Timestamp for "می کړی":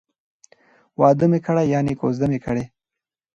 1.31-1.63